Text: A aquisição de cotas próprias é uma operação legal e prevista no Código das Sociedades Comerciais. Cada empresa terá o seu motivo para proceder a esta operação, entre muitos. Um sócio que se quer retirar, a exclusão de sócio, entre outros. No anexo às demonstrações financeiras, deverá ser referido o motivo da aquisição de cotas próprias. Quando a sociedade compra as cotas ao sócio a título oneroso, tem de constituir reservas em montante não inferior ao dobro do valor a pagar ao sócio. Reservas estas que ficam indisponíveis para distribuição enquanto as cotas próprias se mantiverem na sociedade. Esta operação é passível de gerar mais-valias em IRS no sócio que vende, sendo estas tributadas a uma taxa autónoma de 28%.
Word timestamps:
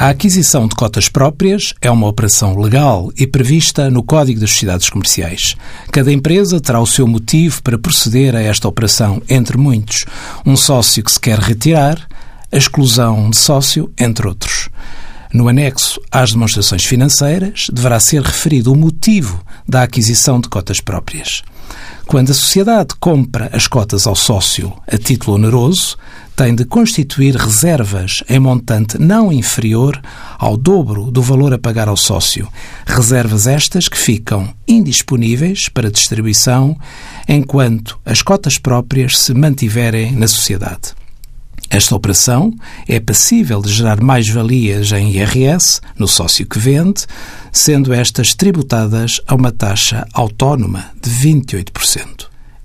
A 0.00 0.10
aquisição 0.10 0.68
de 0.68 0.76
cotas 0.76 1.08
próprias 1.08 1.74
é 1.82 1.90
uma 1.90 2.06
operação 2.06 2.56
legal 2.56 3.10
e 3.16 3.26
prevista 3.26 3.90
no 3.90 4.00
Código 4.00 4.38
das 4.38 4.52
Sociedades 4.52 4.88
Comerciais. 4.88 5.56
Cada 5.90 6.12
empresa 6.12 6.60
terá 6.60 6.80
o 6.80 6.86
seu 6.86 7.04
motivo 7.04 7.60
para 7.64 7.76
proceder 7.76 8.36
a 8.36 8.40
esta 8.40 8.68
operação, 8.68 9.20
entre 9.28 9.56
muitos. 9.58 10.04
Um 10.46 10.56
sócio 10.56 11.02
que 11.02 11.10
se 11.10 11.18
quer 11.18 11.40
retirar, 11.40 11.98
a 12.52 12.56
exclusão 12.56 13.28
de 13.28 13.38
sócio, 13.38 13.92
entre 13.98 14.28
outros. 14.28 14.68
No 15.34 15.48
anexo 15.48 16.00
às 16.12 16.30
demonstrações 16.30 16.84
financeiras, 16.84 17.66
deverá 17.72 17.98
ser 17.98 18.22
referido 18.22 18.72
o 18.72 18.76
motivo 18.76 19.44
da 19.66 19.82
aquisição 19.82 20.40
de 20.40 20.48
cotas 20.48 20.80
próprias. 20.80 21.42
Quando 22.06 22.30
a 22.30 22.34
sociedade 22.34 22.94
compra 23.00 23.50
as 23.52 23.66
cotas 23.66 24.06
ao 24.06 24.14
sócio 24.14 24.72
a 24.86 24.96
título 24.96 25.36
oneroso, 25.36 25.98
tem 26.38 26.54
de 26.54 26.64
constituir 26.64 27.34
reservas 27.34 28.22
em 28.28 28.38
montante 28.38 28.96
não 28.96 29.32
inferior 29.32 30.00
ao 30.38 30.56
dobro 30.56 31.10
do 31.10 31.20
valor 31.20 31.52
a 31.52 31.58
pagar 31.58 31.88
ao 31.88 31.96
sócio. 31.96 32.46
Reservas 32.86 33.48
estas 33.48 33.88
que 33.88 33.98
ficam 33.98 34.48
indisponíveis 34.68 35.68
para 35.68 35.90
distribuição 35.90 36.78
enquanto 37.28 37.98
as 38.06 38.22
cotas 38.22 38.56
próprias 38.56 39.18
se 39.18 39.34
mantiverem 39.34 40.12
na 40.12 40.28
sociedade. 40.28 40.94
Esta 41.68 41.96
operação 41.96 42.54
é 42.86 43.00
passível 43.00 43.60
de 43.60 43.72
gerar 43.72 44.00
mais-valias 44.00 44.92
em 44.92 45.16
IRS 45.16 45.80
no 45.98 46.06
sócio 46.06 46.46
que 46.46 46.60
vende, 46.60 47.04
sendo 47.50 47.92
estas 47.92 48.32
tributadas 48.32 49.20
a 49.26 49.34
uma 49.34 49.50
taxa 49.50 50.06
autónoma 50.14 50.84
de 51.02 51.10
28%. 51.10 52.37